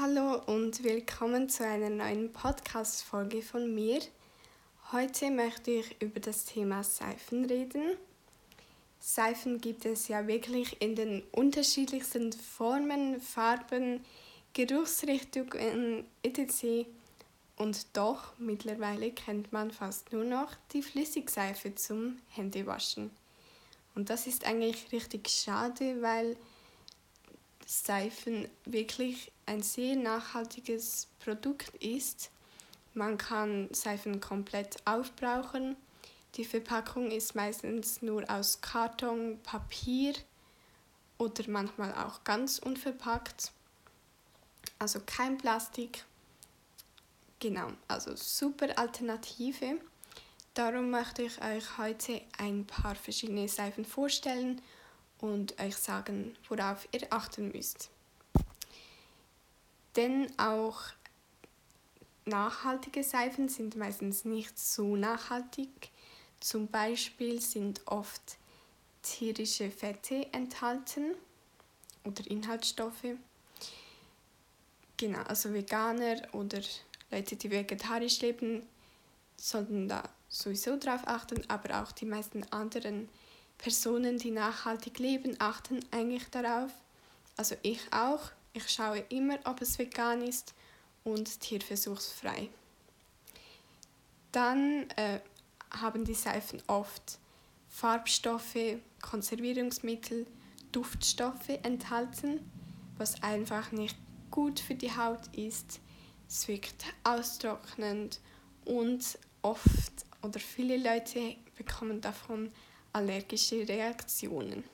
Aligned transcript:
Hallo 0.00 0.40
und 0.46 0.84
willkommen 0.84 1.48
zu 1.48 1.66
einer 1.66 1.90
neuen 1.90 2.32
Podcast-Folge 2.32 3.42
von 3.42 3.74
mir. 3.74 3.98
Heute 4.92 5.28
möchte 5.32 5.72
ich 5.72 6.00
über 6.00 6.20
das 6.20 6.44
Thema 6.44 6.84
Seifen 6.84 7.46
reden. 7.46 7.96
Seifen 9.00 9.60
gibt 9.60 9.84
es 9.86 10.06
ja 10.06 10.28
wirklich 10.28 10.80
in 10.80 10.94
den 10.94 11.24
unterschiedlichsten 11.32 12.32
Formen, 12.32 13.20
Farben, 13.20 14.04
Geruchsrichtungen 14.52 16.04
etc. 16.22 16.86
Und 17.56 17.96
doch 17.96 18.38
mittlerweile 18.38 19.10
kennt 19.10 19.52
man 19.52 19.72
fast 19.72 20.12
nur 20.12 20.22
noch 20.22 20.52
die 20.72 20.82
Flüssigseife 20.82 21.74
zum 21.74 22.20
Händewaschen. 22.28 23.10
Und 23.96 24.10
das 24.10 24.28
ist 24.28 24.46
eigentlich 24.46 24.92
richtig 24.92 25.28
schade, 25.28 26.00
weil 26.02 26.36
Seifen 27.70 28.48
wirklich 28.64 29.30
ein 29.44 29.60
sehr 29.62 29.94
nachhaltiges 29.94 31.06
Produkt 31.20 31.68
ist. 31.84 32.30
Man 32.94 33.18
kann 33.18 33.68
Seifen 33.74 34.20
komplett 34.20 34.76
aufbrauchen. 34.86 35.76
Die 36.36 36.46
Verpackung 36.46 37.10
ist 37.10 37.34
meistens 37.34 38.00
nur 38.00 38.24
aus 38.30 38.62
Karton, 38.62 39.38
Papier 39.42 40.14
oder 41.18 41.44
manchmal 41.48 41.92
auch 41.92 42.24
ganz 42.24 42.58
unverpackt. 42.58 43.52
Also 44.78 45.00
kein 45.04 45.36
Plastik. 45.36 46.06
Genau, 47.38 47.68
also 47.86 48.16
super 48.16 48.78
Alternative. 48.78 49.78
Darum 50.54 50.88
möchte 50.88 51.22
ich 51.22 51.44
euch 51.44 51.76
heute 51.76 52.22
ein 52.38 52.66
paar 52.66 52.94
verschiedene 52.94 53.46
Seifen 53.46 53.84
vorstellen 53.84 54.62
und 55.20 55.58
euch 55.60 55.76
sagen, 55.76 56.36
worauf 56.48 56.88
ihr 56.92 57.06
achten 57.10 57.50
müsst. 57.52 57.90
Denn 59.96 60.32
auch 60.38 60.80
nachhaltige 62.24 63.02
Seifen 63.02 63.48
sind 63.48 63.76
meistens 63.76 64.24
nicht 64.24 64.58
so 64.58 64.96
nachhaltig. 64.96 65.90
Zum 66.40 66.68
Beispiel 66.68 67.40
sind 67.40 67.80
oft 67.86 68.36
tierische 69.02 69.70
Fette 69.70 70.32
enthalten 70.32 71.14
oder 72.04 72.24
Inhaltsstoffe. 72.30 73.16
Genau, 74.96 75.22
also 75.22 75.52
Veganer 75.52 76.22
oder 76.32 76.60
Leute, 77.10 77.36
die 77.36 77.50
vegetarisch 77.50 78.20
leben, 78.20 78.66
sollten 79.36 79.88
da 79.88 80.02
sowieso 80.28 80.76
drauf 80.78 81.02
achten, 81.06 81.42
aber 81.48 81.82
auch 81.82 81.92
die 81.92 82.04
meisten 82.04 82.44
anderen 82.52 83.08
Personen, 83.58 84.18
die 84.18 84.30
nachhaltig 84.30 84.98
leben, 84.98 85.36
achten 85.40 85.80
eigentlich 85.90 86.28
darauf. 86.30 86.70
Also 87.36 87.56
ich 87.62 87.80
auch. 87.92 88.30
Ich 88.52 88.68
schaue 88.68 89.04
immer, 89.10 89.38
ob 89.44 89.60
es 89.60 89.78
vegan 89.78 90.22
ist 90.22 90.54
und 91.04 91.40
tierversuchsfrei. 91.40 92.48
Dann 94.32 94.88
äh, 94.96 95.20
haben 95.70 96.04
die 96.04 96.14
Seifen 96.14 96.62
oft 96.66 97.18
Farbstoffe, 97.68 98.78
Konservierungsmittel, 99.02 100.26
Duftstoffe 100.72 101.50
enthalten, 101.62 102.50
was 102.96 103.22
einfach 103.22 103.70
nicht 103.72 103.96
gut 104.30 104.60
für 104.60 104.74
die 104.74 104.94
Haut 104.94 105.26
ist. 105.36 105.80
Es 106.28 106.48
wirkt 106.48 106.84
austrocknend 107.04 108.20
und 108.64 109.18
oft 109.42 109.92
oder 110.22 110.40
viele 110.40 110.76
Leute 110.76 111.36
bekommen 111.56 112.00
davon 112.00 112.52
allergische 112.98 113.66
Reaktionen. 113.68 114.64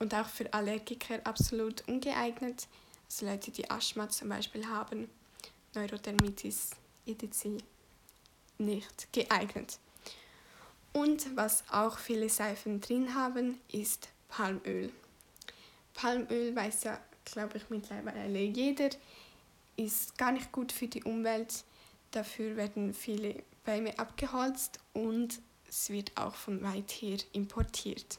Und 0.00 0.12
auch 0.12 0.26
für 0.26 0.52
Allergiker 0.52 1.20
absolut 1.24 1.86
ungeeignet, 1.88 2.66
also 3.08 3.26
Leute, 3.26 3.52
die 3.52 3.70
Asthma 3.70 4.08
zum 4.08 4.28
Beispiel 4.28 4.66
haben, 4.66 5.08
Neurodermitis 5.74 6.70
etc. 7.06 7.62
nicht 8.58 9.12
geeignet. 9.12 9.78
Und 10.92 11.36
was 11.36 11.62
auch 11.70 11.98
viele 11.98 12.28
Seifen 12.28 12.80
drin 12.80 13.14
haben, 13.14 13.60
ist 13.70 14.08
Palmöl. 14.28 14.90
Palmöl 15.94 16.56
weiß 16.56 16.84
ja, 16.84 17.00
glaube 17.24 17.58
ich, 17.58 17.70
mittlerweile 17.70 18.40
jeder, 18.40 18.90
ist 19.76 20.18
gar 20.18 20.32
nicht 20.32 20.50
gut 20.50 20.72
für 20.72 20.88
die 20.88 21.04
Umwelt. 21.04 21.64
Dafür 22.10 22.56
werden 22.56 22.92
viele 22.92 23.44
Bäume 23.64 23.96
abgeholzt 23.98 24.80
und 24.92 25.40
es 25.76 25.90
wird 25.90 26.16
auch 26.16 26.34
von 26.34 26.62
weit 26.62 26.90
her 26.90 27.18
importiert. 27.32 28.18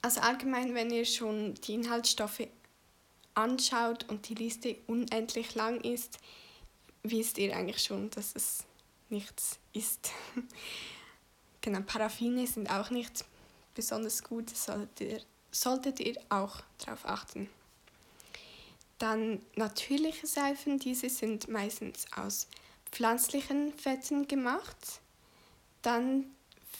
Also 0.00 0.20
allgemein, 0.20 0.74
wenn 0.74 0.90
ihr 0.90 1.04
schon 1.04 1.54
die 1.54 1.74
Inhaltsstoffe 1.74 2.48
anschaut 3.34 4.08
und 4.08 4.28
die 4.28 4.34
Liste 4.34 4.76
unendlich 4.86 5.54
lang 5.54 5.80
ist, 5.82 6.18
wisst 7.02 7.36
ihr 7.36 7.54
eigentlich 7.54 7.82
schon, 7.82 8.08
dass 8.10 8.34
es 8.34 8.64
nichts 9.10 9.58
ist. 9.74 10.10
genau, 11.60 11.80
Paraffine 11.82 12.46
sind 12.46 12.70
auch 12.70 12.88
nicht 12.90 13.24
besonders 13.74 14.22
gut, 14.22 14.48
solltet 14.56 15.00
ihr, 15.00 15.20
solltet 15.50 16.00
ihr 16.00 16.18
auch 16.30 16.62
darauf 16.78 17.04
achten. 17.04 17.50
Dann 18.98 19.42
natürliche 19.54 20.26
Seifen, 20.26 20.78
diese 20.78 21.10
sind 21.10 21.48
meistens 21.48 22.06
aus 22.16 22.48
pflanzlichen 22.90 23.74
Fetten 23.74 24.26
gemacht. 24.26 25.02
Dann 25.86 26.24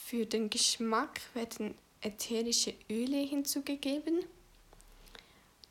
für 0.03 0.27
den 0.27 0.51
Geschmack 0.51 1.21
werden 1.33 1.77
ätherische 2.01 2.75
Öle 2.91 3.19
hinzugegeben. 3.19 4.25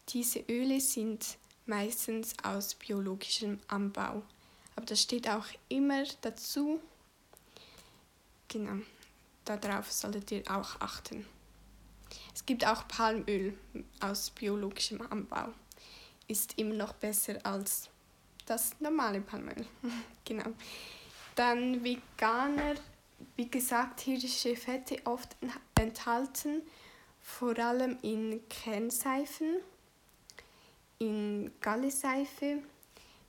Diese 0.07 0.40
Öle 0.47 0.79
sind 0.79 1.38
meistens 1.66 2.34
aus 2.46 2.75
biologischem 2.75 3.59
Anbau. 3.68 4.23
Aber 4.78 4.85
das 4.85 5.01
steht 5.01 5.28
auch 5.28 5.47
immer 5.68 6.06
dazu. 6.22 6.79
Genau, 8.47 8.78
darauf 9.44 9.91
solltet 9.91 10.31
ihr 10.31 10.44
auch 10.50 10.79
achten. 10.79 11.25
Es 12.34 12.46
gibt 12.46 12.66
auch 12.66 12.88
Palmöl 12.88 13.57
aus 14.00 14.29
biologischem 14.29 15.02
Anbau. 15.12 15.50
Ist 16.29 16.57
immer 16.57 16.75
noch 16.75 16.94
besser 16.94 17.46
als 17.46 17.90
das 18.46 18.79
normale 18.79 19.19
Palmöl. 19.19 19.66
genau. 20.23 20.53
Dann 21.35 21.84
veganer 21.84 22.75
wie 23.36 23.50
gesagt, 23.50 24.02
tierische 24.02 24.56
Fette 24.56 24.98
oft 25.06 25.36
enthalten, 25.76 26.62
vor 27.22 27.58
allem 27.58 27.98
in 28.02 28.48
Kernseifen, 28.50 29.58
in 31.00 31.52
Galleseife. 31.59 32.62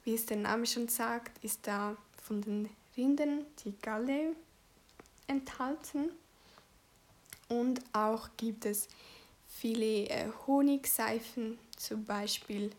Wie 0.05 0.15
es 0.15 0.27
der 0.27 0.37
Name 0.37 0.67
schon 0.67 0.89
sagt, 0.89 1.43
ist 1.45 1.67
da 1.67 1.97
von 2.23 2.41
den 2.43 2.69
Rindern 2.97 3.45
die 3.65 3.77
Galle 3.83 4.37
enthalten. 5.27 6.11
Und 7.49 7.81
auch 7.93 8.29
gibt 8.37 8.67
es 8.67 8.89
viele 9.49 10.09
äh, 10.09 10.29
Honigseifen, 10.47 11.59
zum 11.77 12.05
Beispiel, 12.05 12.71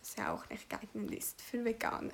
was 0.00 0.16
ja 0.16 0.34
auch 0.34 0.48
nicht 0.48 0.68
geeignet 0.68 1.10
ist 1.12 1.40
für 1.40 1.64
Veganer. 1.64 2.12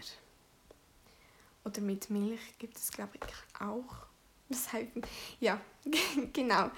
Oder 1.70 1.82
mit 1.82 2.10
Milch 2.10 2.40
gibt 2.58 2.78
es, 2.78 2.90
glaube 2.90 3.12
ich, 3.14 3.22
auch. 3.60 4.08
Seifen. 4.48 5.02
Ja, 5.38 5.60
genau. 6.32 6.72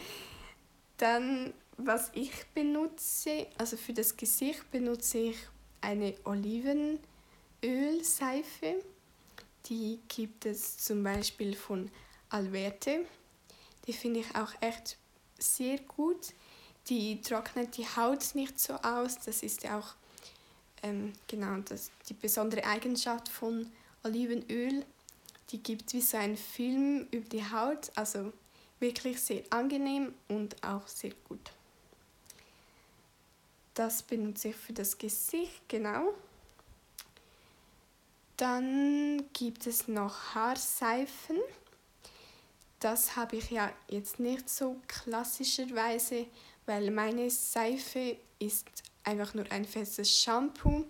Dann, 0.98 1.54
was 1.78 2.10
ich 2.12 2.44
benutze, 2.52 3.46
also 3.56 3.78
für 3.78 3.94
das 3.94 4.14
Gesicht 4.14 4.70
benutze 4.70 5.16
ich 5.18 5.38
eine 5.80 6.14
Olivenölseife. 6.24 8.84
Die 9.64 9.98
gibt 10.08 10.44
es 10.44 10.76
zum 10.76 11.02
Beispiel 11.02 11.56
von 11.56 11.90
Alverte. 12.28 13.06
Die 13.86 13.94
finde 13.94 14.20
ich 14.20 14.36
auch 14.36 14.52
echt 14.60 14.98
sehr 15.38 15.78
gut. 15.78 16.34
Die 16.88 17.22
trocknet 17.22 17.78
die 17.78 17.86
Haut 17.86 18.34
nicht 18.34 18.60
so 18.60 18.74
aus. 18.74 19.18
Das 19.24 19.42
ist 19.42 19.62
ja 19.62 19.78
auch 19.78 19.94
ähm, 20.82 21.14
genau 21.26 21.56
das, 21.64 21.90
die 22.10 22.14
besondere 22.14 22.64
Eigenschaft 22.64 23.30
von 23.30 23.72
Olivenöl. 24.04 24.84
Die 25.50 25.62
gibt 25.62 25.92
wie 25.92 26.00
so 26.00 26.16
einen 26.16 26.36
Film 26.36 27.06
über 27.10 27.28
die 27.28 27.44
Haut, 27.44 27.92
also 27.94 28.32
wirklich 28.80 29.20
sehr 29.20 29.42
angenehm 29.50 30.14
und 30.28 30.62
auch 30.64 30.86
sehr 30.88 31.12
gut. 31.28 31.52
Das 33.74 34.02
benutze 34.02 34.48
ich 34.48 34.56
für 34.56 34.72
das 34.72 34.98
Gesicht, 34.98 35.68
genau. 35.68 36.14
Dann 38.36 39.24
gibt 39.32 39.66
es 39.66 39.88
noch 39.88 40.34
Haarseifen. 40.34 41.38
Das 42.80 43.16
habe 43.16 43.36
ich 43.36 43.50
ja 43.50 43.72
jetzt 43.88 44.18
nicht 44.18 44.50
so 44.50 44.76
klassischerweise, 44.88 46.26
weil 46.66 46.90
meine 46.90 47.30
Seife 47.30 48.16
ist 48.38 48.66
einfach 49.04 49.34
nur 49.34 49.50
ein 49.52 49.64
festes 49.64 50.10
Shampoo 50.18 50.86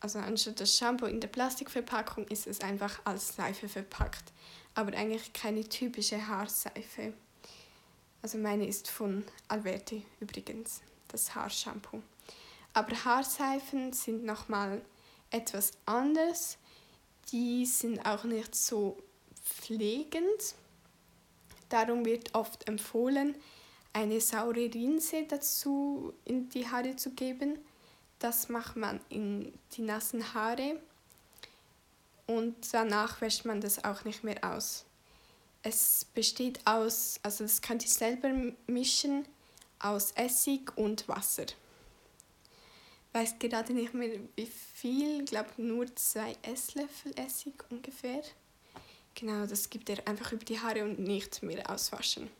also 0.00 0.18
anstatt 0.18 0.60
das 0.60 0.76
Shampoo 0.76 1.06
in 1.06 1.20
der 1.20 1.28
Plastikverpackung 1.28 2.26
ist 2.28 2.46
es 2.46 2.60
einfach 2.62 3.00
als 3.04 3.36
Seife 3.36 3.68
verpackt. 3.68 4.32
Aber 4.74 4.96
eigentlich 4.96 5.32
keine 5.32 5.68
typische 5.68 6.26
Haarseife. 6.26 7.12
Also 8.22 8.38
meine 8.38 8.66
ist 8.66 8.88
von 8.88 9.24
Alberti 9.48 10.04
übrigens, 10.20 10.80
das 11.08 11.34
Haarshampoo. 11.34 12.02
Aber 12.72 13.04
Haarseifen 13.04 13.92
sind 13.92 14.24
nochmal 14.24 14.80
etwas 15.30 15.72
anders. 15.86 16.56
Die 17.30 17.66
sind 17.66 18.04
auch 18.06 18.24
nicht 18.24 18.54
so 18.54 18.96
pflegend. 19.44 20.54
Darum 21.68 22.04
wird 22.04 22.34
oft 22.34 22.66
empfohlen, 22.68 23.34
eine 23.92 24.20
saure 24.20 24.72
Rinse 24.72 25.24
dazu 25.28 26.14
in 26.24 26.48
die 26.48 26.68
Haare 26.68 26.96
zu 26.96 27.10
geben. 27.10 27.58
Das 28.20 28.48
macht 28.48 28.76
man 28.76 29.00
in 29.08 29.52
die 29.72 29.82
nassen 29.82 30.34
Haare 30.34 30.78
und 32.26 32.54
danach 32.72 33.20
wäscht 33.20 33.44
man 33.44 33.60
das 33.60 33.82
auch 33.82 34.04
nicht 34.04 34.22
mehr 34.22 34.44
aus. 34.44 34.84
Es 35.62 36.06
besteht 36.14 36.60
aus, 36.66 37.18
also 37.22 37.44
das 37.44 37.60
könnt 37.60 37.82
ihr 37.82 37.90
selber 37.90 38.30
mischen, 38.66 39.26
aus 39.78 40.12
Essig 40.12 40.76
und 40.76 41.08
Wasser. 41.08 41.44
Ich 41.44 43.14
weiß 43.14 43.38
gerade 43.38 43.72
nicht 43.72 43.94
mehr 43.94 44.20
wie 44.36 44.46
viel, 44.46 45.20
ich 45.20 45.26
glaube 45.26 45.50
nur 45.56 45.86
zwei 45.96 46.36
Esslöffel 46.42 47.12
Essig 47.18 47.54
ungefähr. 47.70 48.22
Genau, 49.14 49.46
das 49.46 49.68
gibt 49.68 49.88
ihr 49.88 50.06
einfach 50.06 50.32
über 50.32 50.44
die 50.44 50.60
Haare 50.60 50.84
und 50.84 50.98
nicht 50.98 51.42
mehr 51.42 51.68
auswaschen. 51.68 52.30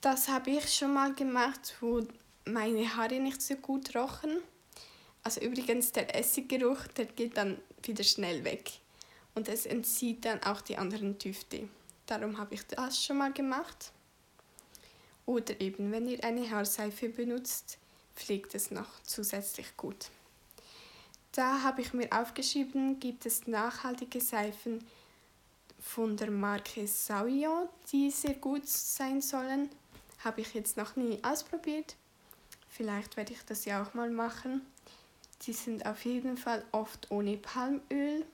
Das 0.00 0.28
habe 0.28 0.50
ich 0.50 0.74
schon 0.74 0.92
mal 0.92 1.14
gemacht, 1.14 1.76
wo 1.80 2.02
meine 2.44 2.96
Haare 2.96 3.20
nicht 3.20 3.42
so 3.42 3.56
gut 3.56 3.94
rochen. 3.94 4.38
Also 5.22 5.40
übrigens 5.40 5.92
der 5.92 6.16
Essiggeruch, 6.18 6.86
der 6.96 7.06
geht 7.06 7.36
dann 7.36 7.60
wieder 7.82 8.04
schnell 8.04 8.44
weg 8.44 8.70
und 9.34 9.48
es 9.48 9.66
entzieht 9.66 10.24
dann 10.24 10.42
auch 10.42 10.60
die 10.60 10.76
anderen 10.76 11.18
Düfte. 11.18 11.68
Darum 12.06 12.38
habe 12.38 12.54
ich 12.54 12.66
das 12.66 13.02
schon 13.02 13.18
mal 13.18 13.32
gemacht. 13.32 13.92
Oder 15.24 15.60
eben, 15.60 15.92
wenn 15.92 16.08
ihr 16.08 16.22
eine 16.24 16.50
Haarseife 16.50 17.08
benutzt, 17.08 17.78
pflegt 18.16 18.54
es 18.54 18.70
noch 18.70 19.02
zusätzlich 19.04 19.76
gut. 19.76 20.10
Da 21.30 21.62
habe 21.62 21.80
ich 21.80 21.94
mir 21.94 22.08
aufgeschrieben, 22.12 22.98
gibt 23.00 23.24
es 23.24 23.46
nachhaltige 23.46 24.20
Seifen 24.20 24.84
von 25.80 26.16
der 26.16 26.30
Marke 26.30 26.86
Sauvignon, 26.86 27.68
die 27.90 28.10
sehr 28.10 28.34
gut 28.34 28.68
sein 28.68 29.22
sollen. 29.22 29.70
Habe 30.24 30.42
ich 30.42 30.52
jetzt 30.54 30.76
noch 30.76 30.96
nie 30.96 31.18
ausprobiert. 31.22 31.96
Vielleicht 32.72 33.18
werde 33.18 33.34
ich 33.34 33.44
das 33.44 33.66
ja 33.66 33.82
auch 33.82 33.92
mal 33.92 34.10
machen. 34.10 34.62
Die 35.42 35.52
sind 35.52 35.84
auf 35.84 36.06
jeden 36.06 36.38
Fall 36.38 36.64
oft 36.72 37.10
ohne 37.10 37.36
Palmöl, 37.36 38.24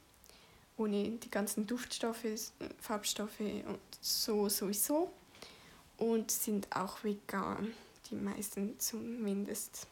ohne 0.76 1.10
die 1.10 1.30
ganzen 1.30 1.66
Duftstoffe, 1.66 2.52
Farbstoffe 2.80 3.40
und 3.40 3.80
so 4.00 4.48
sowieso. 4.48 5.10
Und 5.96 6.30
sind 6.30 6.68
auch 6.74 7.02
vegan, 7.02 7.74
die 8.08 8.14
meisten 8.14 8.78
zumindest. 8.78 9.88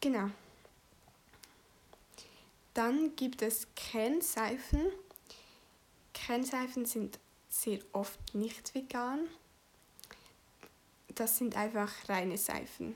Genau. 0.00 0.30
Dann 2.74 3.14
gibt 3.14 3.40
es 3.42 3.68
Kernseifen. 3.76 4.90
Kernseifen 6.12 6.86
sind 6.86 7.20
sehr 7.48 7.78
oft 7.92 8.34
nicht 8.34 8.74
vegan. 8.74 9.28
Das 11.14 11.38
sind 11.38 11.56
einfach 11.56 11.90
reine 12.08 12.36
Seifen, 12.36 12.94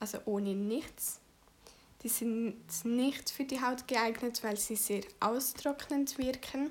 also 0.00 0.18
ohne 0.24 0.54
nichts. 0.54 1.20
Die 2.02 2.08
sind 2.08 2.56
nicht 2.84 3.30
für 3.30 3.44
die 3.44 3.60
Haut 3.60 3.88
geeignet, 3.88 4.42
weil 4.42 4.56
sie 4.56 4.76
sehr 4.76 5.02
austrocknend 5.20 6.18
wirken. 6.18 6.70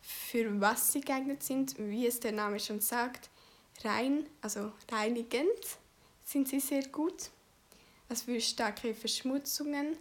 Für 0.00 0.60
was 0.60 0.92
sie 0.92 1.00
geeignet 1.00 1.42
sind, 1.42 1.78
wie 1.78 2.06
es 2.06 2.18
der 2.18 2.32
Name 2.32 2.58
schon 2.58 2.80
sagt, 2.80 3.30
rein, 3.84 4.26
also 4.40 4.72
reinigend 4.90 5.78
sind 6.24 6.48
sie 6.48 6.60
sehr 6.60 6.86
gut. 6.88 7.30
Also 8.08 8.24
für 8.24 8.40
starke 8.40 8.94
Verschmutzungen. 8.94 9.96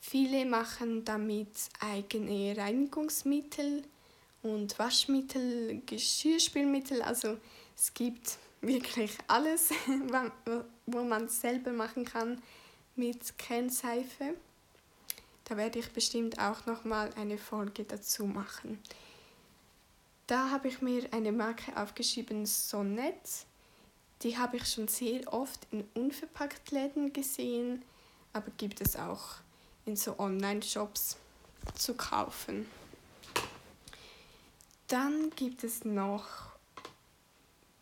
Viele 0.00 0.46
machen 0.46 1.04
damit 1.04 1.48
eigene 1.80 2.56
Reinigungsmittel 2.56 3.82
und 4.42 4.78
Waschmittel, 4.78 5.82
Geschirrspülmittel. 5.84 7.02
Also 7.02 7.36
es 7.76 7.92
gibt 7.92 8.38
wirklich 8.60 9.16
alles, 9.26 9.70
wo 10.86 11.02
man 11.02 11.28
selber 11.28 11.72
machen 11.72 12.04
kann 12.04 12.42
mit 12.96 13.38
Kernseife. 13.38 14.34
Da 15.44 15.56
werde 15.56 15.78
ich 15.78 15.90
bestimmt 15.92 16.38
auch 16.38 16.66
noch 16.66 16.84
mal 16.84 17.10
eine 17.14 17.38
Folge 17.38 17.84
dazu 17.84 18.24
machen. 18.24 18.78
Da 20.26 20.50
habe 20.50 20.68
ich 20.68 20.80
mir 20.80 21.12
eine 21.12 21.32
Marke 21.32 21.76
aufgeschrieben, 21.76 22.46
Sonnet. 22.46 23.46
Die 24.22 24.38
habe 24.38 24.58
ich 24.58 24.66
schon 24.66 24.86
sehr 24.86 25.32
oft 25.32 25.66
in 25.72 25.88
unverpackt 25.94 26.70
Läden 26.70 27.12
gesehen, 27.12 27.82
aber 28.32 28.50
gibt 28.58 28.80
es 28.80 28.94
auch 28.94 29.36
in 29.86 29.96
so 29.96 30.18
Online-Shops 30.18 31.16
zu 31.74 31.94
kaufen. 31.94 32.66
Dann 34.86 35.30
gibt 35.30 35.64
es 35.64 35.84
noch 35.84 36.50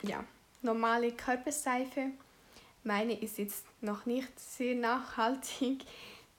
ja, 0.03 0.25
normale 0.63 1.13
Körperseife. 1.13 2.11
Meine 2.85 3.19
ist 3.21 3.39
jetzt 3.39 3.65
noch 3.81 4.07
nicht 4.07 4.39
sehr 4.39 4.75
nachhaltig. 4.75 5.85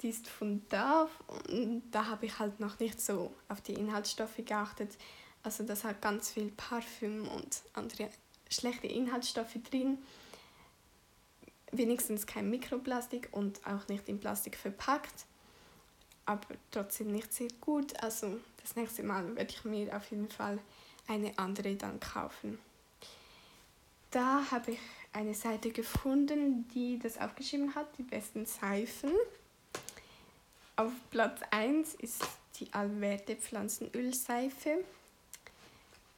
Die 0.01 0.09
ist 0.09 0.27
von 0.27 0.61
Dove 0.69 1.11
und 1.49 1.83
da 1.91 2.05
habe 2.05 2.25
ich 2.25 2.39
halt 2.39 2.59
noch 2.59 2.79
nicht 2.79 3.01
so 3.01 3.33
auf 3.49 3.59
die 3.61 3.73
Inhaltsstoffe 3.73 4.37
geachtet. 4.45 4.97
Also 5.43 5.63
das 5.63 5.83
hat 5.83 6.01
ganz 6.01 6.31
viel 6.31 6.51
Parfüm 6.51 7.27
und 7.27 7.61
andere 7.73 8.09
schlechte 8.49 8.87
Inhaltsstoffe 8.87 9.57
drin. 9.69 9.97
Wenigstens 11.71 12.25
kein 12.25 12.49
Mikroplastik 12.49 13.27
und 13.31 13.65
auch 13.67 13.87
nicht 13.89 14.07
in 14.07 14.19
Plastik 14.19 14.55
verpackt. 14.55 15.25
Aber 16.25 16.47
trotzdem 16.71 17.11
nicht 17.11 17.33
sehr 17.33 17.49
gut. 17.59 18.01
Also 18.01 18.39
das 18.61 18.75
nächste 18.75 19.03
Mal 19.03 19.35
werde 19.35 19.51
ich 19.51 19.65
mir 19.65 19.95
auf 19.95 20.09
jeden 20.11 20.29
Fall 20.29 20.59
eine 21.07 21.37
andere 21.37 21.75
dann 21.75 21.99
kaufen. 21.99 22.57
Da 24.11 24.49
habe 24.49 24.71
ich 24.71 24.79
eine 25.13 25.33
Seite 25.33 25.71
gefunden, 25.71 26.67
die 26.73 26.97
das 26.97 27.19
aufgeschrieben 27.19 27.75
hat, 27.75 27.97
die 27.97 28.03
besten 28.03 28.45
Seifen. 28.45 29.11
Auf 30.75 30.91
Platz 31.11 31.41
1 31.51 31.95
ist 31.95 32.23
die 32.59 32.73
Alverde 32.73 33.35
Pflanzenölseife. 33.35 34.83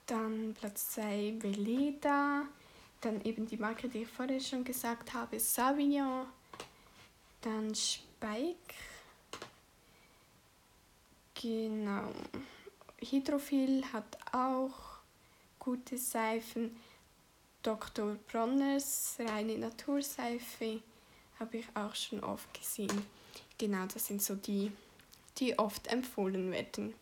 Dann 0.06 0.54
Platz 0.54 0.92
2 0.92 1.36
Veleda. 1.40 2.44
Dann 3.02 3.22
eben 3.26 3.48
die 3.48 3.58
Marke, 3.58 3.90
die 3.90 4.04
ich 4.04 4.08
vorher 4.08 4.40
schon 4.40 4.64
gesagt 4.64 5.14
habe, 5.14 5.40
Savignon. 5.40 6.28
Dann 7.42 7.74
Spike. 7.74 8.76
Genau. 11.42 12.12
Hydrophil 13.00 13.84
hat 13.92 14.18
auch 14.32 15.00
gute 15.58 15.98
Seifen. 15.98 16.76
Dr. 17.64 18.16
Bronners 18.32 19.18
reine 19.20 19.56
Naturseife 19.56 20.82
habe 21.40 21.58
ich 21.58 21.66
auch 21.76 21.94
schon 21.94 22.24
oft 22.24 22.52
gesehen. 22.54 23.06
Genau, 23.60 23.86
das 23.86 24.08
sind 24.08 24.22
so 24.24 24.34
die, 24.34 24.72
die 25.38 25.60
oft 25.60 25.86
empfohlen 25.88 26.52
werden. 26.52 26.96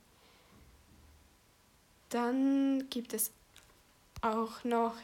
Dann 2.10 2.90
gibt 2.90 3.14
es 3.14 3.32
auch 4.22 4.64
noch 4.66 4.96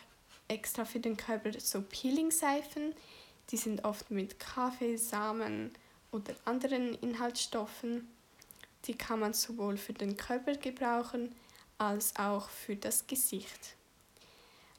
extra 0.50 0.84
für 0.84 1.00
den 1.00 1.16
Körper 1.16 1.58
so 1.58 1.82
Peeling-Seifen. 1.82 2.94
Die 3.50 3.58
sind 3.58 3.86
oft 3.86 4.12
mit 4.12 4.38
Kaffee, 4.40 4.98
Samen 4.98 5.72
oder 6.12 6.36
anderen 6.44 6.96
Inhaltsstoffen. 6.96 8.10
Die 8.86 8.96
kann 8.96 9.22
man 9.22 9.34
sowohl 9.34 9.78
für 9.78 9.94
den 9.94 10.18
Körper 10.18 10.56
gebrauchen 10.56 11.34
als 11.78 12.14
auch 12.18 12.50
für 12.50 12.76
das 12.76 13.08
Gesicht. 13.08 13.76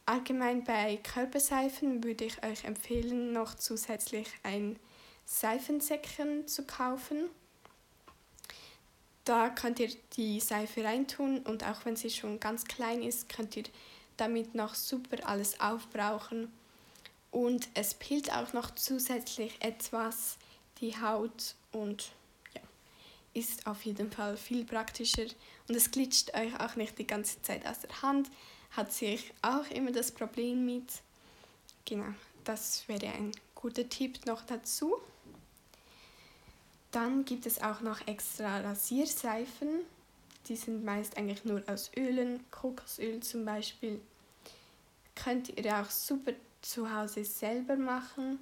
Allgemein 0.08 0.62
bei 0.62 0.98
Körperseifen 0.98 2.04
würde 2.04 2.26
ich 2.26 2.40
euch 2.44 2.64
empfehlen, 2.64 3.32
noch 3.32 3.56
zusätzlich 3.56 4.28
ein 4.44 4.78
Seifensäckchen 5.24 6.46
zu 6.46 6.64
kaufen. 6.64 7.28
Da 9.24 9.50
könnt 9.50 9.80
ihr 9.80 9.90
die 10.16 10.38
Seife 10.38 10.84
reintun 10.84 11.40
und 11.40 11.64
auch 11.64 11.84
wenn 11.84 11.96
sie 11.96 12.10
schon 12.10 12.38
ganz 12.38 12.64
klein 12.64 13.02
ist, 13.02 13.28
könnt 13.28 13.56
ihr 13.56 13.64
damit 14.16 14.54
noch 14.54 14.76
super 14.76 15.28
alles 15.28 15.60
aufbrauchen. 15.60 16.52
Und 17.32 17.66
es 17.74 17.94
pilt 17.94 18.32
auch 18.32 18.52
noch 18.52 18.72
zusätzlich 18.76 19.56
etwas 19.60 20.38
die 20.80 20.96
Haut 21.00 21.56
und 21.72 22.12
ja, 22.54 22.60
ist 23.34 23.66
auf 23.66 23.84
jeden 23.84 24.12
Fall 24.12 24.36
viel 24.36 24.64
praktischer 24.64 25.26
und 25.66 25.74
es 25.74 25.90
glitscht 25.90 26.32
euch 26.34 26.60
auch 26.60 26.76
nicht 26.76 26.96
die 26.96 27.08
ganze 27.08 27.42
Zeit 27.42 27.66
aus 27.66 27.80
der 27.80 28.02
Hand 28.02 28.30
hat 28.70 28.92
sich 28.92 29.32
auch 29.42 29.68
immer 29.70 29.92
das 29.92 30.12
Problem 30.12 30.64
mit. 30.64 30.90
Genau, 31.84 32.12
das 32.44 32.86
wäre 32.88 33.06
ein 33.06 33.32
guter 33.54 33.88
Tipp 33.88 34.26
noch 34.26 34.42
dazu. 34.42 34.96
Dann 36.90 37.24
gibt 37.24 37.46
es 37.46 37.60
auch 37.60 37.80
noch 37.80 38.06
extra 38.06 38.60
Rasierseifen. 38.60 39.80
Die 40.48 40.56
sind 40.56 40.84
meist 40.84 41.16
eigentlich 41.16 41.44
nur 41.44 41.62
aus 41.66 41.90
Ölen, 41.96 42.44
Kokosöl 42.50 43.20
zum 43.20 43.44
Beispiel. 43.44 44.00
Könnt 45.14 45.48
ihr 45.48 45.80
auch 45.80 45.90
super 45.90 46.32
zu 46.62 46.92
Hause 46.92 47.24
selber 47.24 47.76
machen. 47.76 48.38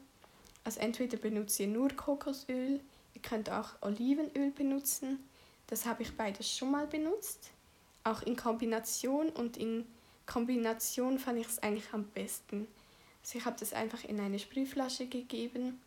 Also 0.64 0.80
entweder 0.80 1.16
benutzt 1.16 1.60
ihr 1.60 1.66
nur 1.66 1.90
Kokosöl, 1.90 2.80
ihr 3.14 3.22
könnt 3.22 3.50
auch 3.50 3.70
Olivenöl 3.82 4.50
benutzen. 4.50 5.18
Das 5.66 5.84
habe 5.86 6.02
ich 6.02 6.16
beides 6.16 6.50
schon 6.50 6.70
mal 6.70 6.86
benutzt. 6.86 7.50
Auch 8.02 8.22
in 8.22 8.36
Kombination 8.36 9.30
und 9.30 9.56
in 9.56 9.86
Kombination 10.26 11.18
fand 11.18 11.38
ich 11.38 11.46
es 11.46 11.58
eigentlich 11.62 11.92
am 11.92 12.04
besten. 12.04 12.66
Also 13.22 13.38
ich 13.38 13.44
habe 13.44 13.56
das 13.58 13.72
einfach 13.72 14.04
in 14.04 14.20
eine 14.20 14.38
Sprühflasche 14.38 15.06
gegeben, 15.06 15.80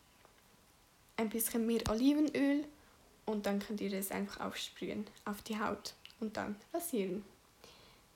ein 1.18 1.30
bisschen 1.30 1.66
mehr 1.66 1.82
Olivenöl 1.90 2.66
und 3.26 3.46
dann 3.46 3.60
könnt 3.60 3.82
ihr 3.82 3.94
es 3.94 4.12
einfach 4.12 4.40
aufsprühen 4.40 5.06
auf 5.26 5.42
die 5.42 5.60
Haut 5.60 5.94
und 6.20 6.38
dann 6.38 6.56
rasieren. 6.74 7.24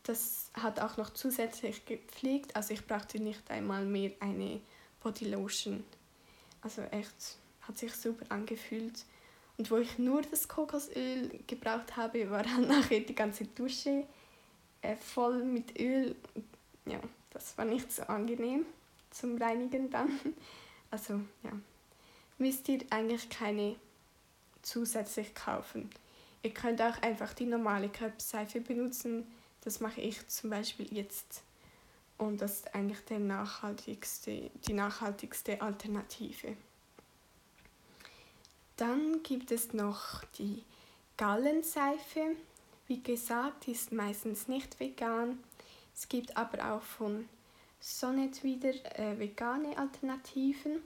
Das 0.03 0.49
hat 0.53 0.79
auch 0.79 0.97
noch 0.97 1.11
zusätzlich 1.11 1.85
gepflegt, 1.85 2.55
also 2.55 2.73
ich 2.73 2.85
brauchte 2.87 3.19
nicht 3.19 3.49
einmal 3.51 3.85
mehr 3.85 4.11
eine 4.19 4.59
Bodylotion. 5.01 5.83
Also 6.61 6.81
echt, 6.83 7.37
hat 7.61 7.77
sich 7.77 7.93
super 7.93 8.25
angefühlt. 8.29 9.05
Und 9.57 9.69
wo 9.69 9.77
ich 9.77 9.99
nur 9.99 10.23
das 10.23 10.47
Kokosöl 10.47 11.29
gebraucht 11.45 11.95
habe, 11.95 12.29
war 12.31 12.41
dann 12.43 12.67
nachher 12.67 13.01
die 13.01 13.13
ganze 13.13 13.45
Dusche 13.45 14.05
äh, 14.81 14.95
voll 14.95 15.43
mit 15.43 15.79
Öl. 15.79 16.15
Ja, 16.85 16.99
das 17.31 17.57
war 17.57 17.65
nicht 17.65 17.91
so 17.91 18.03
angenehm 18.03 18.65
zum 19.11 19.37
Reinigen 19.37 19.89
dann. 19.89 20.09
Also 20.93 21.21
ja, 21.43 21.53
müsst 22.37 22.67
ihr 22.67 22.81
eigentlich 22.89 23.29
keine 23.29 23.77
zusätzlich 24.61 25.33
kaufen. 25.33 25.89
Ihr 26.43 26.53
könnt 26.53 26.81
auch 26.81 27.01
einfach 27.01 27.33
die 27.33 27.45
normale 27.45 27.87
Körperseife 27.87 28.59
benutzen. 28.59 29.25
Das 29.61 29.79
mache 29.79 30.01
ich 30.01 30.27
zum 30.27 30.49
Beispiel 30.49 30.93
jetzt. 30.93 31.43
Und 32.17 32.41
das 32.41 32.57
ist 32.57 32.75
eigentlich 32.75 32.99
der 33.05 33.19
nachhaltigste, 33.19 34.51
die 34.67 34.73
nachhaltigste 34.73 35.61
Alternative. 35.61 36.57
Dann 38.77 39.23
gibt 39.23 39.51
es 39.51 39.73
noch 39.73 40.23
die 40.37 40.63
Gallenseife. 41.17 42.35
Wie 42.91 43.01
gesagt, 43.01 43.69
ist 43.69 43.93
meistens 43.93 44.49
nicht 44.49 44.77
vegan. 44.77 45.41
Es 45.95 46.09
gibt 46.09 46.35
aber 46.35 46.73
auch 46.73 46.81
von 46.81 47.29
Sonnet 47.79 48.43
wieder 48.43 48.73
äh, 48.99 49.17
vegane 49.17 49.77
Alternativen. 49.77 50.81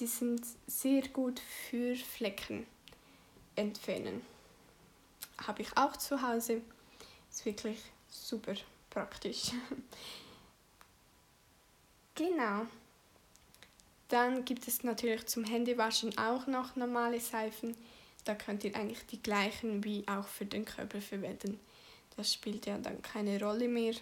Die 0.00 0.06
sind 0.06 0.40
sehr 0.66 1.06
gut 1.08 1.40
für 1.40 1.94
Flecken 1.94 2.66
entfernen. 3.54 4.22
Habe 5.46 5.60
ich 5.60 5.76
auch 5.76 5.94
zu 5.98 6.22
Hause. 6.22 6.62
Ist 7.30 7.44
wirklich 7.44 7.82
super 8.08 8.54
praktisch. 8.88 9.50
genau. 12.14 12.64
Dann 14.08 14.46
gibt 14.46 14.66
es 14.66 14.84
natürlich 14.84 15.26
zum 15.26 15.44
Händewaschen 15.44 16.16
auch 16.16 16.46
noch 16.46 16.76
normale 16.76 17.20
Seifen. 17.20 17.76
Da 18.24 18.34
könnt 18.34 18.64
ihr 18.64 18.74
eigentlich 18.74 19.04
die 19.06 19.22
gleichen 19.22 19.84
wie 19.84 20.06
auch 20.08 20.26
für 20.26 20.46
den 20.46 20.64
Körper 20.64 21.00
verwenden. 21.00 21.60
Das 22.16 22.32
spielt 22.32 22.66
ja 22.66 22.78
dann 22.78 23.02
keine 23.02 23.40
Rolle 23.40 23.68
mehr, 23.68 23.94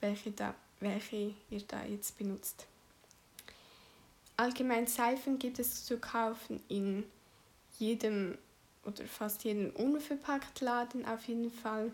welche, 0.00 0.30
da, 0.30 0.54
welche 0.80 1.34
ihr 1.50 1.62
da 1.66 1.84
jetzt 1.84 2.16
benutzt. 2.18 2.66
Allgemein 4.36 4.86
Seifen 4.86 5.38
gibt 5.38 5.58
es 5.58 5.86
zu 5.86 5.98
kaufen 5.98 6.62
in 6.68 7.04
jedem 7.78 8.36
oder 8.84 9.04
fast 9.06 9.44
jedem 9.44 9.70
unverpackt 9.70 10.60
Laden 10.60 11.06
auf 11.06 11.26
jeden 11.26 11.50
Fall. 11.50 11.90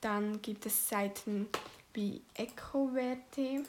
Dann 0.00 0.40
gibt 0.42 0.64
es 0.66 0.88
Seiten 0.88 1.48
wie 1.92 2.22
Ecoverte 2.34 3.64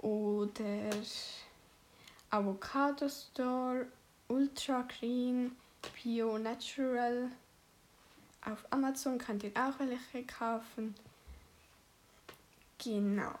oder 0.00 0.90
Avocado 2.30 3.08
Store, 3.08 3.86
Ultra 4.28 4.82
Green, 4.82 5.56
Bio 5.94 6.38
Natural. 6.38 7.30
Auf 8.44 8.64
Amazon 8.70 9.18
könnt 9.18 9.42
ihr 9.44 9.52
auch 9.54 9.78
welche 9.78 10.26
kaufen. 10.26 10.94
Genau. 12.82 13.34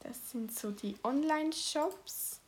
Das 0.00 0.30
sind 0.30 0.56
so 0.56 0.70
die 0.70 0.96
Online-Shops. 1.02 2.40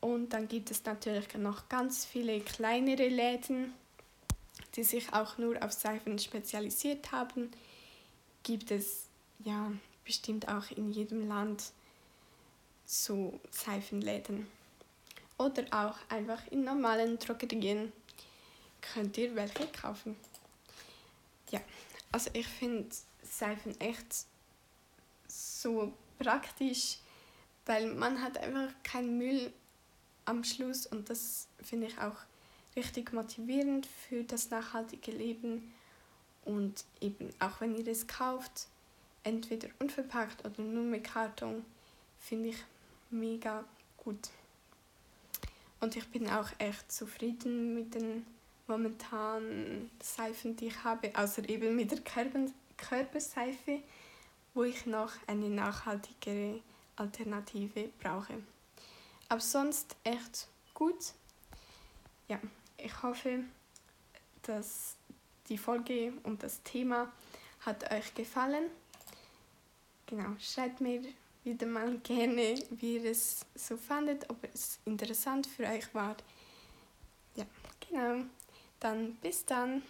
Und 0.00 0.30
dann 0.30 0.48
gibt 0.48 0.70
es 0.70 0.84
natürlich 0.84 1.32
noch 1.34 1.68
ganz 1.68 2.04
viele 2.04 2.40
kleinere 2.40 3.08
Läden, 3.08 3.72
die 4.74 4.84
sich 4.84 5.12
auch 5.12 5.38
nur 5.38 5.62
auf 5.62 5.72
Seifen 5.72 6.18
spezialisiert 6.18 7.12
haben. 7.12 7.50
Gibt 8.42 8.70
es 8.70 9.06
ja 9.38 9.72
bestimmt 10.04 10.48
auch 10.48 10.70
in 10.70 10.90
jedem 10.92 11.26
Land 11.26 11.72
so 12.84 13.40
Seifenläden. 13.50 14.46
Oder 15.38 15.64
auch 15.70 15.96
einfach 16.08 16.46
in 16.50 16.64
normalen 16.64 17.18
Drogerien 17.18 17.92
könnt 18.80 19.16
ihr 19.18 19.34
welche 19.34 19.66
kaufen. 19.68 20.16
Ja, 21.50 21.60
also 22.12 22.30
ich 22.32 22.46
finde 22.46 22.88
Seifen 23.22 23.78
echt 23.80 24.26
so 25.26 25.92
praktisch, 26.18 26.98
weil 27.66 27.92
man 27.94 28.22
hat 28.22 28.38
einfach 28.38 28.70
keinen 28.82 29.18
Müll 29.18 29.52
am 30.24 30.44
Schluss 30.44 30.86
und 30.86 31.10
das 31.10 31.48
finde 31.62 31.88
ich 31.88 31.98
auch 31.98 32.16
richtig 32.76 33.12
motivierend 33.12 33.86
für 33.86 34.24
das 34.24 34.50
nachhaltige 34.50 35.12
Leben 35.12 35.72
und 36.44 36.84
eben 37.00 37.30
auch 37.38 37.60
wenn 37.60 37.76
ihr 37.76 37.86
es 37.88 38.06
kauft, 38.06 38.68
entweder 39.22 39.68
unverpackt 39.78 40.44
oder 40.44 40.62
nur 40.62 40.84
mit 40.84 41.04
Karton, 41.04 41.64
finde 42.18 42.50
ich 42.50 42.64
mega 43.10 43.64
gut. 43.96 44.30
Und 45.84 45.96
ich 45.96 46.08
bin 46.08 46.30
auch 46.30 46.48
echt 46.58 46.90
zufrieden 46.90 47.74
mit 47.74 47.94
den 47.94 48.24
momentanen 48.66 49.90
Seifen, 50.00 50.56
die 50.56 50.68
ich 50.68 50.82
habe, 50.82 51.12
außer 51.14 51.46
eben 51.46 51.76
mit 51.76 51.90
der 51.90 52.00
Körperseife 52.76 53.82
wo 54.54 54.62
ich 54.62 54.86
noch 54.86 55.10
eine 55.26 55.50
nachhaltigere 55.50 56.60
Alternative 56.96 57.90
brauche. 58.00 58.42
Aber 59.28 59.40
sonst 59.40 59.96
echt 60.04 60.48
gut. 60.72 61.12
Ja, 62.28 62.38
ich 62.78 63.02
hoffe, 63.02 63.40
dass 64.42 64.96
die 65.48 65.58
Folge 65.58 66.14
und 66.22 66.42
das 66.42 66.62
Thema 66.62 67.12
hat 67.60 67.92
euch 67.92 68.14
gefallen. 68.14 68.70
Genau, 70.06 70.30
schreibt 70.38 70.80
mir 70.80 71.02
wieder 71.44 71.66
mal 71.66 71.98
gerne, 71.98 72.54
wie 72.70 72.96
ihr 72.96 73.10
es 73.10 73.44
so 73.54 73.76
fandet, 73.76 74.28
ob 74.30 74.36
es 74.52 74.78
interessant 74.84 75.46
für 75.46 75.64
euch 75.64 75.94
war. 75.94 76.16
Ja, 77.36 77.44
genau. 77.88 78.24
Dann 78.80 79.14
bis 79.16 79.44
dann. 79.44 79.82